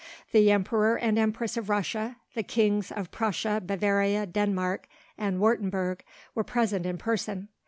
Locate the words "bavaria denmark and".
3.63-5.39